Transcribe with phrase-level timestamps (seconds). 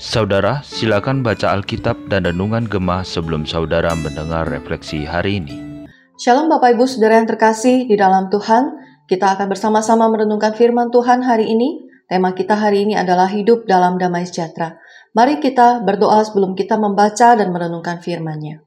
[0.00, 5.84] Saudara, silakan baca Alkitab dan Renungan Gemah sebelum saudara mendengar refleksi hari ini.
[6.16, 8.72] Shalom Bapak Ibu Saudara yang terkasih di dalam Tuhan.
[9.04, 11.84] Kita akan bersama-sama merenungkan firman Tuhan hari ini.
[12.08, 14.80] Tema kita hari ini adalah hidup dalam damai sejahtera.
[15.12, 18.64] Mari kita berdoa sebelum kita membaca dan merenungkan firman-Nya.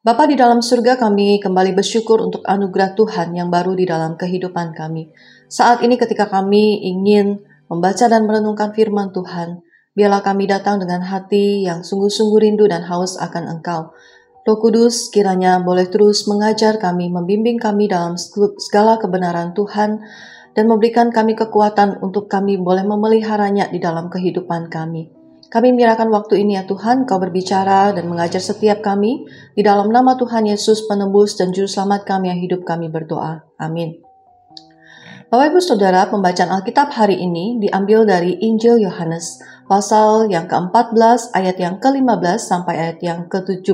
[0.00, 4.72] Bapa di dalam surga kami kembali bersyukur untuk anugerah Tuhan yang baru di dalam kehidupan
[4.72, 5.12] kami.
[5.50, 11.66] Saat ini ketika kami ingin membaca dan merenungkan firman Tuhan, Biarlah kami datang dengan hati
[11.66, 13.90] yang sungguh-sungguh rindu dan haus akan Engkau.
[14.46, 18.14] Roh Kudus kiranya boleh terus mengajar kami, membimbing kami dalam
[18.56, 20.00] segala kebenaran Tuhan,
[20.54, 25.10] dan memberikan kami kekuatan untuk kami boleh memeliharanya di dalam kehidupan kami.
[25.50, 29.26] Kami menyerahkan waktu ini ya Tuhan, Kau berbicara dan mengajar setiap kami.
[29.58, 33.42] Di dalam nama Tuhan Yesus, penebus dan juru selamat kami yang hidup kami berdoa.
[33.58, 34.09] Amin.
[35.30, 39.38] Bapak Ibu Saudara, pembacaan Alkitab hari ini diambil dari Injil Yohanes,
[39.70, 43.70] pasal yang ke-14 ayat yang ke-15 sampai ayat yang ke-17,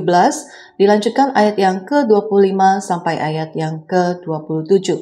[0.77, 5.01] dilanjutkan ayat yang ke-25 sampai ayat yang ke-27.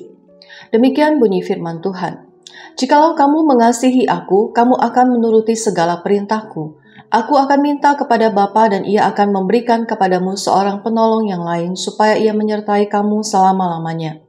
[0.72, 2.24] Demikian bunyi firman Tuhan.
[2.80, 6.80] Jikalau kamu mengasihi aku, kamu akan menuruti segala perintahku.
[7.12, 12.16] Aku akan minta kepada Bapa dan ia akan memberikan kepadamu seorang penolong yang lain supaya
[12.16, 14.25] ia menyertai kamu selama-lamanya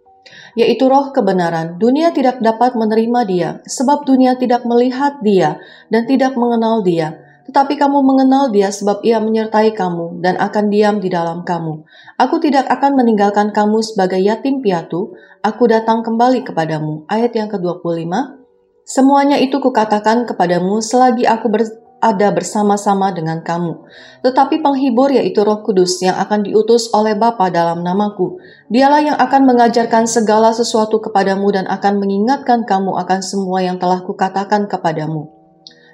[0.56, 1.76] yaitu roh kebenaran.
[1.76, 5.60] Dunia tidak dapat menerima dia, sebab dunia tidak melihat dia
[5.92, 7.20] dan tidak mengenal dia.
[7.46, 11.86] Tetapi kamu mengenal dia sebab ia menyertai kamu dan akan diam di dalam kamu.
[12.18, 15.14] Aku tidak akan meninggalkan kamu sebagai yatim piatu,
[15.46, 17.06] aku datang kembali kepadamu.
[17.06, 18.42] Ayat yang ke-25,
[18.86, 23.88] Semuanya itu kukatakan kepadamu selagi aku ber ada bersama-sama dengan kamu.
[24.20, 28.36] Tetapi penghibur yaitu roh kudus yang akan diutus oleh Bapa dalam namaku.
[28.68, 34.04] Dialah yang akan mengajarkan segala sesuatu kepadamu dan akan mengingatkan kamu akan semua yang telah
[34.04, 35.32] kukatakan kepadamu.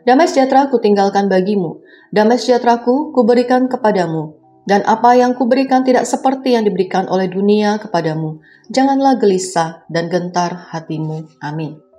[0.03, 1.79] Damai sejahtera ku tinggalkan bagimu,
[2.11, 4.43] damai sejahtera ku kuberikan kepadamu.
[4.63, 8.39] Dan apa yang kuberikan tidak seperti yang diberikan oleh dunia kepadamu.
[8.71, 11.27] Janganlah gelisah dan gentar hatimu.
[11.43, 11.92] Amin.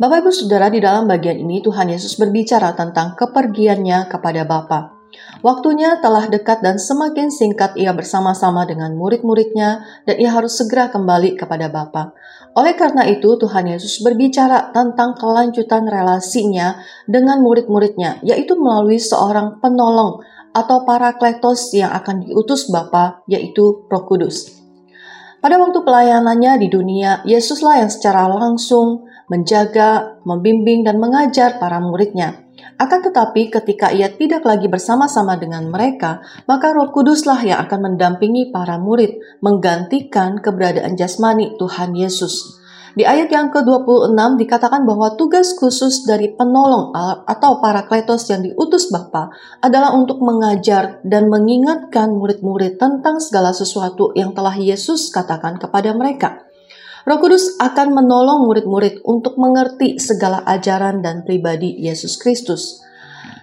[0.00, 4.96] Bapak Ibu Saudara, di dalam bagian ini Tuhan Yesus berbicara tentang kepergiannya kepada Bapa.
[5.44, 11.36] Waktunya telah dekat dan semakin singkat ia bersama-sama dengan murid-muridnya dan ia harus segera kembali
[11.36, 12.16] kepada Bapa.
[12.56, 20.24] Oleh karena itu Tuhan Yesus berbicara tentang kelanjutan relasinya dengan murid-muridnya, yaitu melalui seorang penolong
[20.56, 24.64] atau parakletos yang akan diutus Bapa, yaitu Roh Kudus.
[25.44, 32.50] Pada waktu pelayanannya di dunia, Yesuslah yang secara langsung menjaga, membimbing, dan mengajar para muridnya.
[32.76, 38.52] Akan tetapi ketika ia tidak lagi bersama-sama dengan mereka, maka roh kuduslah yang akan mendampingi
[38.52, 42.60] para murid, menggantikan keberadaan jasmani Tuhan Yesus.
[42.90, 46.90] Di ayat yang ke-26 dikatakan bahwa tugas khusus dari penolong
[47.22, 49.30] atau para kletos yang diutus Bapa
[49.62, 56.49] adalah untuk mengajar dan mengingatkan murid-murid tentang segala sesuatu yang telah Yesus katakan kepada mereka.
[57.08, 62.84] Roh Kudus akan menolong murid-murid untuk mengerti segala ajaran dan pribadi Yesus Kristus.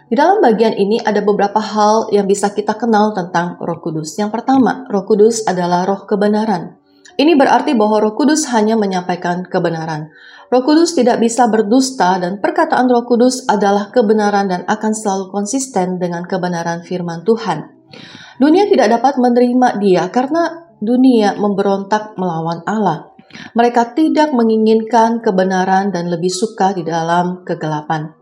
[0.07, 4.16] Di dalam bagian ini ada beberapa hal yang bisa kita kenal tentang Roh Kudus.
[4.16, 6.79] Yang pertama, Roh Kudus adalah roh kebenaran.
[7.17, 10.13] Ini berarti bahwa Roh Kudus hanya menyampaikan kebenaran.
[10.53, 15.97] Roh Kudus tidak bisa berdusta dan perkataan Roh Kudus adalah kebenaran dan akan selalu konsisten
[15.97, 17.73] dengan kebenaran firman Tuhan.
[18.38, 23.16] Dunia tidak dapat menerima dia karena dunia memberontak melawan Allah.
[23.55, 28.15] Mereka tidak menginginkan kebenaran dan lebih suka di dalam kegelapan.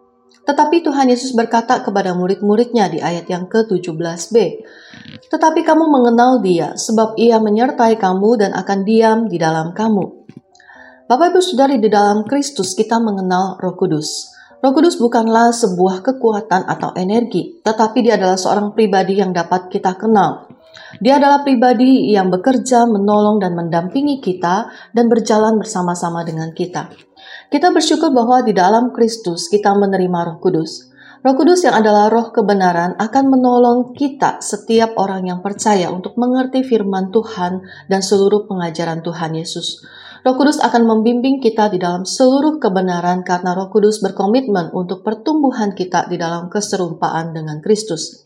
[0.45, 4.35] Tetapi Tuhan Yesus berkata kepada murid-muridnya di ayat yang ke-17b,
[5.33, 10.25] Tetapi kamu mengenal dia, sebab ia menyertai kamu dan akan diam di dalam kamu.
[11.09, 14.35] Bapak Ibu Saudari, di dalam Kristus kita mengenal roh kudus.
[14.65, 19.93] Roh Kudus bukanlah sebuah kekuatan atau energi, tetapi dia adalah seorang pribadi yang dapat kita
[19.93, 20.49] kenal.
[20.99, 26.91] Dia adalah pribadi yang bekerja, menolong, dan mendampingi kita, dan berjalan bersama-sama dengan kita.
[27.51, 30.91] Kita bersyukur bahwa di dalam Kristus kita menerima Roh Kudus.
[31.25, 36.61] Roh Kudus yang adalah roh kebenaran akan menolong kita setiap orang yang percaya untuk mengerti
[36.61, 39.81] firman Tuhan dan seluruh pengajaran Tuhan Yesus.
[40.21, 45.73] Roh Kudus akan membimbing kita di dalam seluruh kebenaran karena Roh Kudus berkomitmen untuk pertumbuhan
[45.73, 48.25] kita di dalam keserupaan dengan Kristus.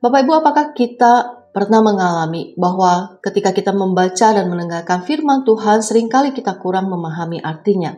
[0.00, 6.08] Bapak Ibu, apakah kita pernah mengalami bahwa ketika kita membaca dan mendengarkan firman Tuhan, sering
[6.08, 7.92] kali kita kurang memahami artinya.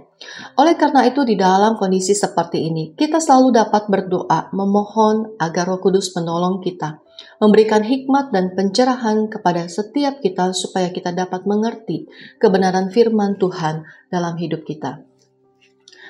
[0.58, 5.78] Oleh karena itu, di dalam kondisi seperti ini, kita selalu dapat berdoa, memohon agar Roh
[5.78, 6.98] Kudus menolong kita,
[7.38, 12.10] memberikan hikmat dan pencerahan kepada setiap kita, supaya kita dapat mengerti
[12.42, 15.13] kebenaran firman Tuhan dalam hidup kita.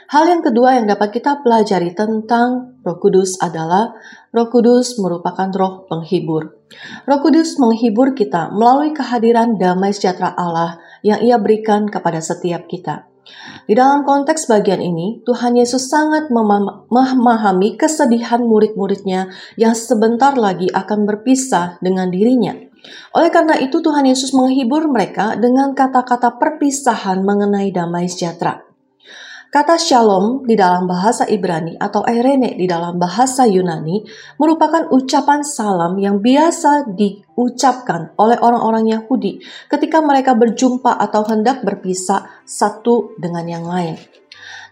[0.05, 3.97] Hal yang kedua yang dapat kita pelajari tentang Roh Kudus adalah
[4.37, 6.61] Roh Kudus merupakan roh penghibur.
[7.09, 13.09] Roh Kudus menghibur kita melalui kehadiran damai sejahtera Allah yang Ia berikan kepada setiap kita.
[13.65, 21.09] Di dalam konteks bagian ini, Tuhan Yesus sangat memahami kesedihan murid-muridnya yang sebentar lagi akan
[21.09, 22.53] berpisah dengan dirinya.
[23.17, 28.74] Oleh karena itu, Tuhan Yesus menghibur mereka dengan kata-kata perpisahan mengenai damai sejahtera.
[29.55, 34.03] Kata shalom di dalam bahasa Ibrani atau eirene di dalam bahasa Yunani
[34.35, 39.39] merupakan ucapan salam yang biasa diucapkan oleh orang-orang Yahudi
[39.71, 43.95] ketika mereka berjumpa atau hendak berpisah satu dengan yang lain.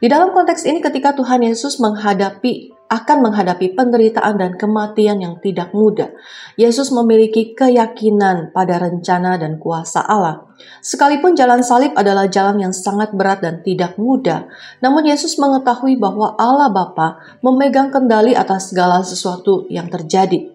[0.02, 5.72] Di dalam konteks ini ketika Tuhan Yesus menghadapi akan menghadapi penderitaan dan kematian yang tidak
[5.72, 6.12] mudah.
[6.60, 10.44] Yesus memiliki keyakinan pada rencana dan kuasa Allah.
[10.84, 14.44] Sekalipun jalan salib adalah jalan yang sangat berat dan tidak mudah,
[14.84, 20.51] namun Yesus mengetahui bahwa Allah Bapa memegang kendali atas segala sesuatu yang terjadi.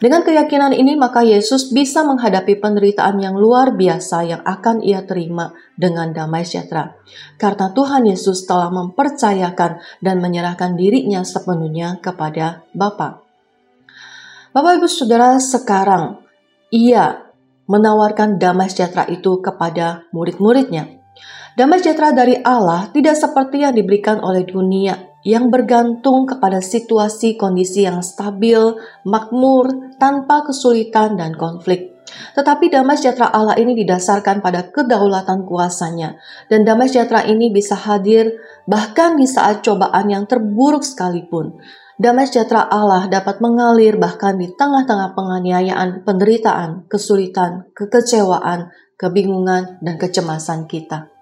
[0.00, 5.52] Dengan keyakinan ini, maka Yesus bisa menghadapi penderitaan yang luar biasa yang akan ia terima
[5.76, 6.96] dengan damai sejahtera.
[7.36, 13.20] Karena Tuhan Yesus telah mempercayakan dan menyerahkan dirinya sepenuhnya kepada Bapa.
[14.56, 16.24] Bapak Ibu Saudara, sekarang
[16.72, 17.28] ia
[17.68, 20.96] menawarkan damai sejahtera itu kepada murid-muridnya.
[21.60, 27.84] Damai sejahtera dari Allah tidak seperti yang diberikan oleh dunia yang bergantung kepada situasi kondisi
[27.84, 31.92] yang stabil, makmur, tanpa kesulitan dan konflik.
[32.10, 36.18] Tetapi damai sejahtera Allah ini didasarkan pada kedaulatan kuasanya.
[36.50, 38.34] Dan damai sejahtera ini bisa hadir
[38.66, 41.58] bahkan di saat cobaan yang terburuk sekalipun.
[42.00, 50.64] Damai sejahtera Allah dapat mengalir bahkan di tengah-tengah penganiayaan, penderitaan, kesulitan, kekecewaan, kebingungan, dan kecemasan
[50.64, 51.19] kita.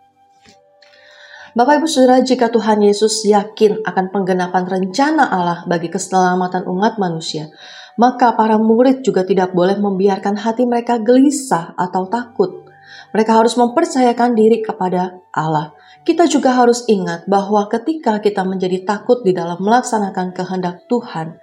[1.59, 7.51] Bapak Ibu Saudara, jika Tuhan Yesus yakin akan penggenapan rencana Allah bagi keselamatan umat manusia,
[7.99, 12.63] maka para murid juga tidak boleh membiarkan hati mereka gelisah atau takut.
[13.11, 15.75] Mereka harus mempercayakan diri kepada Allah.
[16.07, 21.43] Kita juga harus ingat bahwa ketika kita menjadi takut di dalam melaksanakan kehendak Tuhan,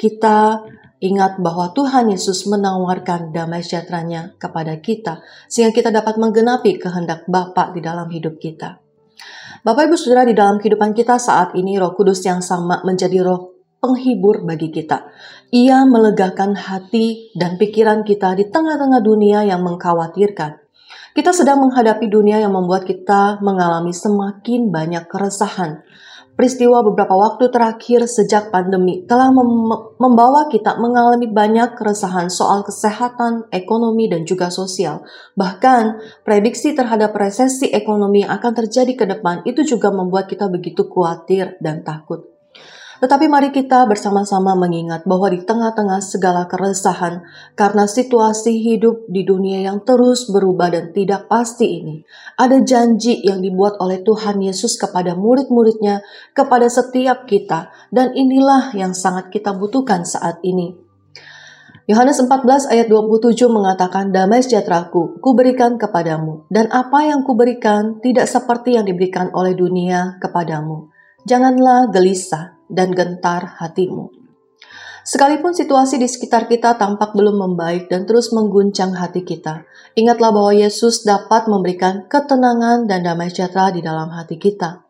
[0.00, 0.64] kita
[1.04, 5.20] ingat bahwa Tuhan Yesus menawarkan damai sejahteranya kepada kita,
[5.52, 8.80] sehingga kita dapat menggenapi kehendak Bapa di dalam hidup kita.
[9.60, 13.60] Bapak Ibu Saudara di dalam kehidupan kita saat ini Roh Kudus yang sama menjadi roh
[13.76, 15.04] penghibur bagi kita.
[15.52, 20.64] Ia melegakan hati dan pikiran kita di tengah-tengah dunia yang mengkhawatirkan.
[21.12, 25.84] Kita sedang menghadapi dunia yang membuat kita mengalami semakin banyak keresahan,
[26.40, 29.68] Peristiwa beberapa waktu terakhir sejak pandemi telah mem
[30.00, 35.04] membawa kita mengalami banyak keresahan soal kesehatan, ekonomi, dan juga sosial.
[35.36, 40.88] Bahkan, prediksi terhadap resesi ekonomi yang akan terjadi ke depan itu juga membuat kita begitu
[40.88, 42.24] khawatir dan takut.
[43.00, 47.24] Tetapi mari kita bersama-sama mengingat bahwa di tengah-tengah segala keresahan
[47.56, 52.04] karena situasi hidup di dunia yang terus berubah dan tidak pasti ini,
[52.36, 56.04] ada janji yang dibuat oleh Tuhan Yesus kepada murid-muridnya,
[56.36, 60.76] kepada setiap kita, dan inilah yang sangat kita butuhkan saat ini.
[61.88, 68.76] Yohanes 14 ayat 27 mengatakan, Damai sejahteraku, kuberikan kepadamu, dan apa yang kuberikan tidak seperti
[68.76, 70.92] yang diberikan oleh dunia kepadamu.
[71.26, 74.20] Janganlah gelisah, dan gentar hatimu.
[75.00, 79.64] Sekalipun situasi di sekitar kita tampak belum membaik dan terus mengguncang hati kita,
[79.96, 84.84] ingatlah bahwa Yesus dapat memberikan ketenangan dan damai sejahtera di dalam hati kita.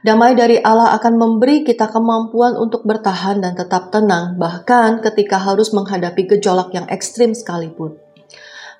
[0.00, 5.76] Damai dari Allah akan memberi kita kemampuan untuk bertahan dan tetap tenang, bahkan ketika harus
[5.76, 8.00] menghadapi gejolak yang ekstrim sekalipun.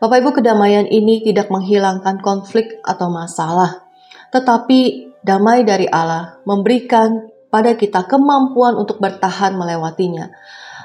[0.00, 3.84] Bapak Ibu, kedamaian ini tidak menghilangkan konflik atau masalah,
[4.32, 10.30] tetapi damai dari Allah memberikan pada kita kemampuan untuk bertahan melewatinya.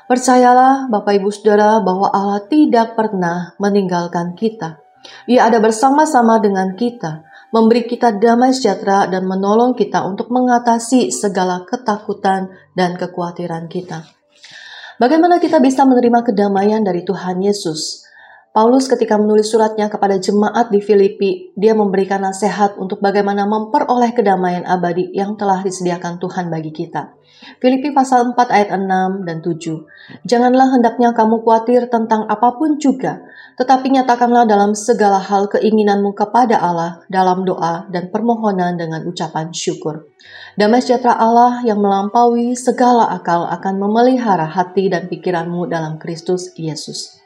[0.05, 4.81] Percayalah Bapak Ibu Saudara bahwa Allah tidak pernah meninggalkan kita.
[5.29, 11.65] Ia ada bersama-sama dengan kita, memberi kita damai sejahtera dan menolong kita untuk mengatasi segala
[11.65, 14.05] ketakutan dan kekhawatiran kita.
[15.01, 18.05] Bagaimana kita bisa menerima kedamaian dari Tuhan Yesus?
[18.55, 24.63] Paulus ketika menulis suratnya kepada jemaat di Filipi, dia memberikan nasihat untuk bagaimana memperoleh kedamaian
[24.63, 27.19] abadi yang telah disediakan Tuhan bagi kita.
[27.59, 29.59] Filipi pasal 4 ayat 6 dan 7.
[30.23, 33.27] Janganlah hendaknya kamu khawatir tentang apa pun juga,
[33.59, 40.07] tetapi nyatakanlah dalam segala hal keinginanmu kepada Allah dalam doa dan permohonan dengan ucapan syukur.
[40.55, 47.24] Damai sejahtera Allah yang melampaui segala akal akan memelihara hati dan pikiranmu dalam Kristus Yesus.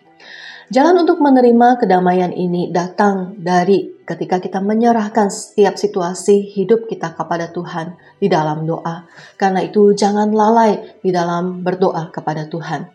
[0.69, 7.49] Jalan untuk menerima kedamaian ini datang dari ketika kita menyerahkan setiap situasi hidup kita kepada
[7.49, 9.09] Tuhan di dalam doa.
[9.33, 12.85] Karena itu jangan lalai di dalam berdoa kepada Tuhan.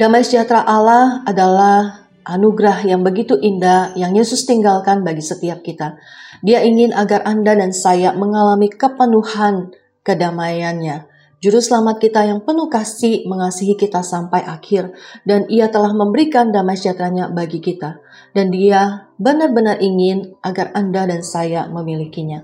[0.00, 6.00] Damai sejahtera Allah adalah anugerah yang begitu indah yang Yesus tinggalkan bagi setiap kita.
[6.40, 13.28] Dia ingin agar Anda dan saya mengalami kepenuhan kedamaiannya Juru selamat kita yang penuh kasih
[13.28, 14.96] mengasihi kita sampai akhir
[15.28, 18.00] dan ia telah memberikan damai sejahteranya bagi kita.
[18.32, 22.40] Dan dia benar-benar ingin agar Anda dan saya memilikinya.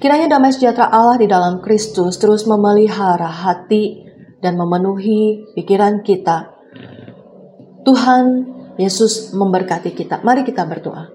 [0.00, 4.08] Kiranya damai sejahtera Allah di dalam Kristus terus memelihara hati
[4.40, 6.52] dan memenuhi pikiran kita.
[7.84, 8.24] Tuhan
[8.80, 10.24] Yesus memberkati kita.
[10.24, 11.13] Mari kita berdoa.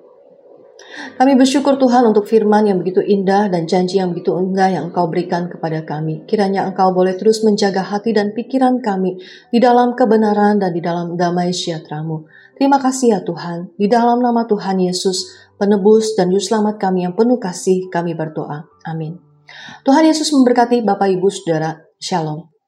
[1.19, 5.11] Kami bersyukur Tuhan untuk firman yang begitu indah dan janji yang begitu indah yang Engkau
[5.11, 6.23] berikan kepada kami.
[6.23, 9.19] Kiranya Engkau boleh terus menjaga hati dan pikiran kami
[9.51, 12.27] di dalam kebenaran dan di dalam damai sejahtera-Mu.
[12.59, 13.71] Terima kasih ya Tuhan.
[13.79, 18.67] Di dalam nama Tuhan Yesus, penebus dan juru kami yang penuh kasih, kami berdoa.
[18.83, 19.19] Amin.
[19.87, 21.79] Tuhan Yesus memberkati Bapak Ibu Saudara.
[21.99, 22.58] Shalom.